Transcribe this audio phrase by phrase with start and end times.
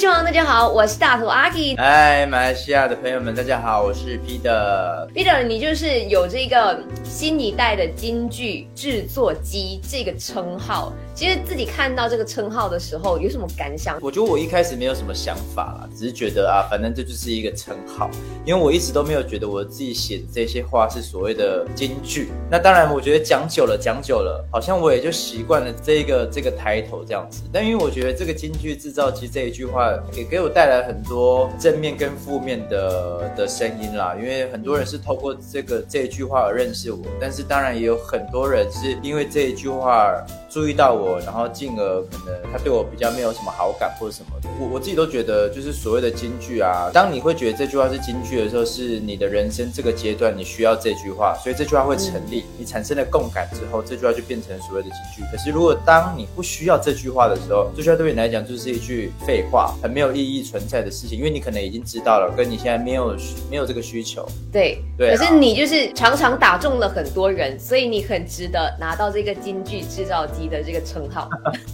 [0.00, 1.76] 希望大家好，我是大头阿 K。
[1.76, 5.06] 嗨，马来西亚的朋友们，大家好，我是 Peter。
[5.12, 10.90] Peter，你就是有这个新一代的京剧制作机这个称号。
[11.20, 13.98] 其实自己看到这个称号的时候，有什么感想？
[14.00, 18.08] 我觉得我一开始没有什么想法啦，只是觉得啊，反正这就是一个称号，
[18.42, 22.30] 因为我一直都没有觉得我自己写的这些话是所谓的京剧。
[22.50, 27.42] 那当然，我觉得讲久了，讲久了，好像我也就习惯了这个这个抬头这样子。
[27.52, 34.16] 但因为我觉得这个京剧制造机这一句话，也给我带来很多正面跟负面的的声音啦。
[34.18, 40.14] 因为很多人是透过这个这一句话而认识我，但是当然也有很多人是因为这一句话
[40.50, 41.18] 注意到我。
[41.20, 55.22] 然后进而可能他对我比较没有什么好感或者什么的，我我自己都觉得就是所谓的金句啊，当你会觉得这句话是金句的时候，是你的人生这个阶段你需要这句话，所以这句话会成立，你产生了共感之后，这句话就变成所谓的金句。
[55.30, 63.16] 可是如果当你不需要这句话的时候，这句话对你来讲就是一句废话，很没有意义存在的事情，因为你可能已经知道了，跟你现在没有
[63.50, 64.26] 没有这个需求。
[64.50, 71.10] 对对，可是你就是常常打中了很多人，所以你很值得拿到这个金句制造机你的这个称。
[71.10, 71.28] 号，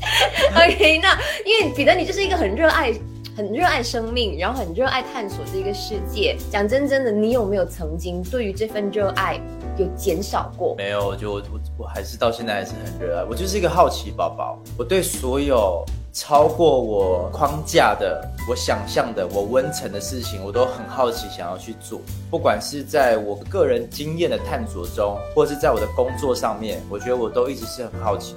[0.57, 1.13] OK，那
[1.45, 2.91] 因为彼得你就是一个很热爱、
[3.37, 6.35] 很热爱生命，然后很热爱探索这个世界。
[6.51, 9.39] 讲真真的，你有没有曾经对于这份热爱
[9.77, 10.75] 有减少过？
[10.77, 13.25] 没有，就我我我还是到现在还是很热爱。
[13.25, 15.85] 我就是一个好奇宝宝，我对所有。
[16.19, 22.01] 超过我框架的、我想象的、我温层的事情，我都很好奇，想要去做。
[22.31, 28.35] 不管是在我个人经验的探索中，或是在我的工作上面，我觉得我都一直是很好奇。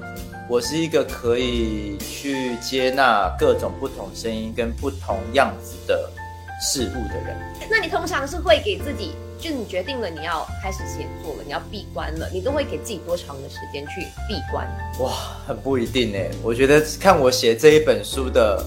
[0.49, 6.09] 我是一个可以去接纳各种不同声音跟不同样子的
[6.61, 7.33] 事物的人。
[7.71, 9.13] 那你通常是会给自己？
[9.39, 14.67] 就你决定了你要开始写作了，你要闭关了，你都会给自己多长的时间去闭关？
[14.99, 15.11] 哇，
[15.47, 18.61] 很不一定哎，我觉得看我写这一本书的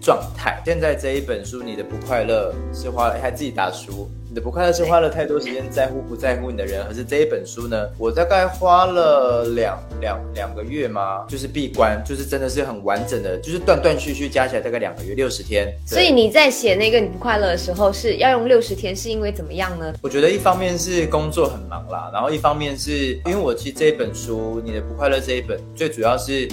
[0.00, 0.62] 状态。
[0.64, 4.08] 现在这一本书，你的不快乐是花了还自己打书。
[4.28, 7.88] 你的不快乐是花了太多时间在乎不在乎你的人，还是这一本书呢？
[7.98, 11.24] 我大概花了两两两个月吗？
[11.28, 15.66] 就是闭关，就是真的是很完整的，就是断断续续加起来大概两个月，六十天。
[15.84, 19.92] 所以你在写那个你不快乐的时候是要用六十天，是因为怎么样呢？
[20.00, 26.48] 我觉得一方面是工作很忙啦，然后一方面是因为我其实这一本书《你的不快乐》这一本，最主要是。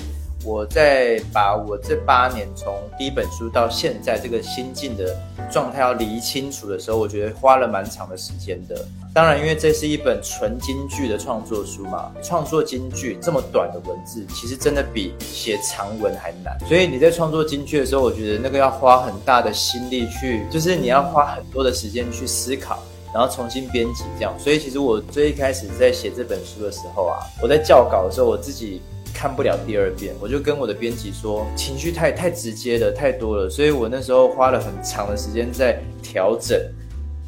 [0.48, 5.14] 我在把我这八年从第一本书到现在这个心境的
[5.52, 8.86] 状态要理清楚的时候，我觉得花了蛮长的时间的。
[9.14, 16.58] 当然，因为这是一本纯京剧的创作书嘛，创作京剧这么短的文字，其实真的比写长文还难。
[16.66, 22.80] 所以你在创作京剧的时候，我觉得那个要花很大的心力去，就是你要花很多的时间去思考，
[23.14, 24.34] 然后重新编辑这样。
[24.40, 28.82] 所以其实我最一开始在写这本书的时候啊，我在校稿的时候，我自己。
[29.18, 36.56] 看不了第二遍，我就跟我的编辑说，情绪太太直接了，太多了，所以我那时候花了很长的时间在调整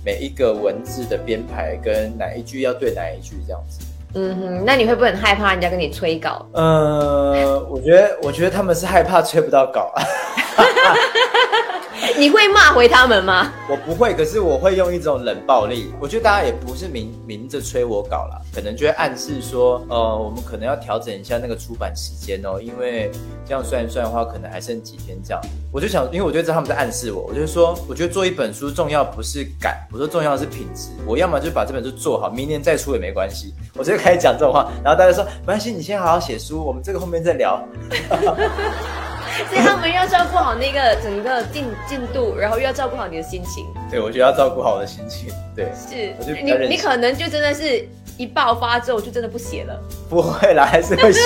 [0.06, 3.80] 每一个文字的编排，跟哪一句要对哪一句这样子。
[4.14, 6.48] 嗯哼，那你会不会很害怕人家跟你催稿？
[6.54, 9.92] 呃，我觉得，我觉得他们是害怕催不到稿。
[12.18, 13.52] 你会骂回他们吗？
[13.70, 15.94] 我不会，可是我会用一种冷暴力。
[16.00, 23.12] 我觉得大家也不是明明着催我稿了，可能就会暗示说，呃，我们可能要调整一下那个出版时间哦，因为
[23.46, 25.42] 这样算一算的话，可能还剩几天这样。
[25.72, 30.90] 我就想，因为我觉得他们在暗示我，我就说，我觉得做一本书重要不是赶，我说重要是品质。
[31.06, 33.54] 我要么就把这本书做好，明年再出也没关系。
[33.76, 37.62] 我直接开始讲这种话，然后大家说没关系，你先好好写书，我们这个后面再聊。
[39.50, 43.66] 所以他们要照顾好那个整个进进度，然后又要照顾好你的心情。
[43.90, 45.30] 对，我觉得要照顾好我的心情。
[45.56, 46.14] 对，是，
[46.44, 47.88] 你你可能就真的是
[48.20, 49.82] 一爆发之后就真的不写了。
[50.10, 51.22] 不会啦，还是会写。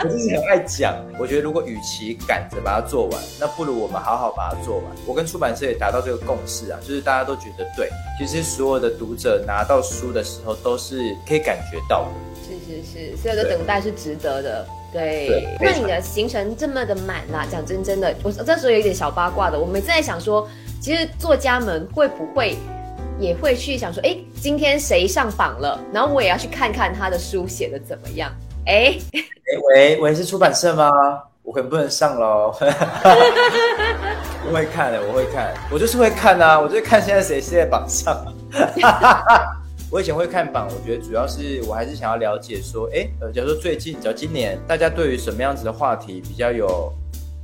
[0.00, 4.84] 我就是很爱讲，我觉得如果与其赶着把它做完，那不如我们好好把它做完。
[5.06, 7.88] 我跟出版社也达到这个共识啊，就是大家都觉得对。
[8.18, 12.10] 其实所有的读者拿到书的时候都是可以感觉到的。
[12.44, 14.66] 是是是，所有的等待是值得的。
[14.92, 20.46] 对，那你的行程这么的满啦，讲真真的，我这时候有一点小八卦的，我每次在想说，
[20.80, 22.56] 其实作家们会不会
[23.18, 28.30] 也会去想说，哎，今天谁上榜了，然后我也要去看看他的书写的怎么样？
[28.66, 29.20] 哎，哎
[29.74, 30.88] 喂喂，是出版社吗？
[31.42, 32.54] 我可能不能上喽。
[34.46, 38.16] 我会看的，我会看，我就是会看啊，我就是看现在谁是在榜上。
[39.90, 46.92] 我以前会看榜，我觉得主要是我还是想要了解说，哎，呃，假如说最近，假如今年大家对于什么样子的话题比较有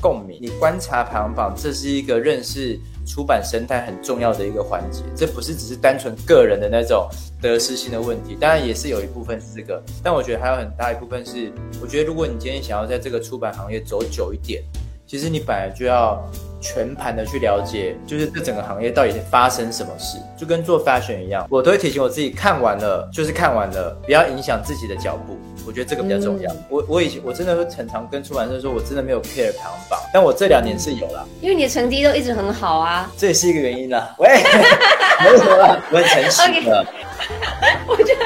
[0.05, 0.39] 共鸣？
[0.39, 5.03] 你观察排行榜，这是一个认识出版生态很重要的一个环节。
[5.17, 7.09] 这不是只是单纯个人的那种
[7.41, 14.63] 得失性的问题，当然也是有一部分是这个，但我觉得还有很大一部分是，我觉得如果你今天想要在这个出版行业走久一点，
[15.07, 16.23] 其实你本来就要
[16.61, 25.37] 全盘的去了解，就是这整个行业到底发生什么事，就跟做 fashion 一样，我都会提醒我自己，看完了就是看完了，不要影响自己的脚步。
[25.67, 26.51] 我觉得这个比较重要。
[26.69, 34.15] 我我以前我真的会常常跟出版社说，我真的没有 care 排行榜，但我这两年是有了，因为你的成绩都一直很好啊，这也是一个原因啦。
[34.19, 34.29] 喂，
[35.21, 36.87] 没有啦，我很诚实的。
[37.87, 38.21] 我觉得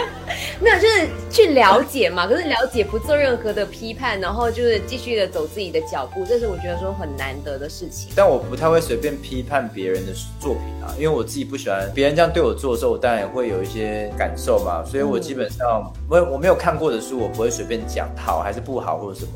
[0.61, 2.27] 没有，就是去了解嘛。
[2.27, 8.11] 可是了解不做任何的批判，然后就是继续的走自己的脚步，这是我觉得说很难得的事情。
[8.15, 14.85] 但我不太会随便批判别人的作品啊，因为我自己不喜欢别人这样对我做的时候，我当然也会有一些感受嘛。
[14.85, 19.33] 所以我基本上我我没有看过的书，我不会随便讲好还是不好或者什么。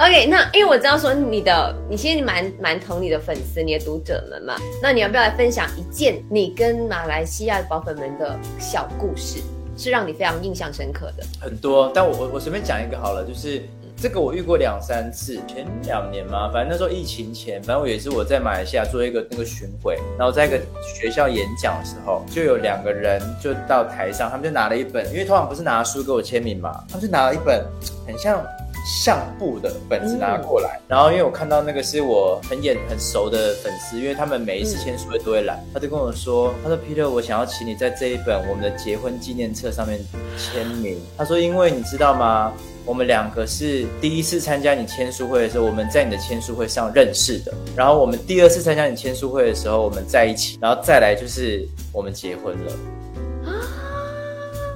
[0.00, 4.56] OK，那因为我知道说你的，你其实蛮蛮疼你的粉丝、你的读者们嘛。
[4.82, 9.42] 那你要不要来分享一件你跟马来西亚宝粉们的小故事，
[9.76, 11.24] 是让你非常印象深刻的？
[11.38, 13.62] 很多，但我我我随便讲一个好了，就是
[13.94, 27.62] 这个我遇过两三次，前两年嘛，反正那时候疫情前，反正我也是我在马来西亚做一个那个巡回，然后在一个学校演讲的时候，就有两个人就到台上，他们就拿了一本，因为通常不是拿书给我签名嘛，他们就拿了一本
[28.06, 28.42] 很像。
[28.84, 40.00] 相簿的本子拿过来，然后因为我看到那个是我很眼很熟的粉丝，因为他们每一次签书会都会来，他就跟我说，他说 Peter，我想要请你在这一本我们的结婚纪念册上面
[40.36, 40.98] 签名。
[41.16, 42.52] 他说，因为你知道吗，
[42.84, 52.72] 我们两个是第一次参加你签书会的时候，我们在你的签书会上认识的，然后我们第二次参加你签书会的时候，我们在一起，然后再来就是我们结婚了。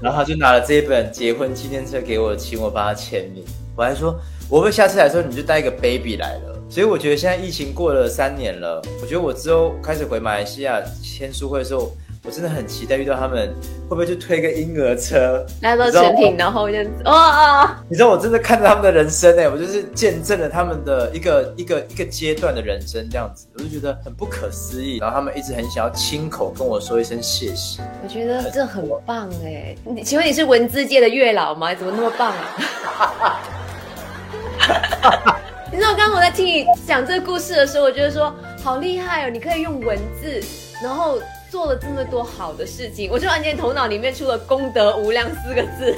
[0.03, 3.43] 然后他就拿了这一本结婚纪念册给我，请我帮他签名。
[3.77, 4.15] 我还说，
[4.49, 6.55] 我会下次来的时候你就带一个 baby 来了。
[6.69, 11.93] 所以我觉得现在疫情过了三年了，我觉得我之后开始回马来西亚签书会的时候，
[12.25, 17.79] 我真的很期待遇到他们，会不会就推个婴儿车来到成品，然后就哇！
[17.89, 24.97] 你知道我真的看着他们的人生哎，我就是见证了他们的一个一个一个阶段的人生这样子，我就觉得很不可思议。
[24.97, 29.77] 然后他们一直很想要亲口跟我说一声谢谢，我觉得这很棒哎。
[29.85, 31.75] 你请问你是文字界的月老吗？
[31.75, 32.35] 怎么那么棒？
[35.71, 39.31] 你知道刚刚我在听你讲这个故事的时候，我觉得说好厉害哦！
[39.31, 40.41] 你可以用文字，
[40.83, 41.21] 然后
[41.51, 45.95] 做了这么多好的事情，我突然间头脑里面出了“功德无量”四个字。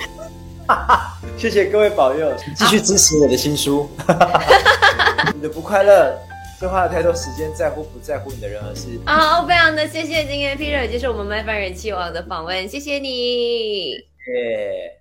[1.39, 3.89] 谢谢各位保佑，继续支持我的新书。
[5.35, 6.19] 你的不快乐，
[6.59, 8.89] 是花了太多时间在乎不在乎你的任何事。
[9.07, 13.91] 好，非常的谢谢今天 Peter 接受我们麦饭人气王的访问，谢谢你。
[13.93, 15.01] 耶。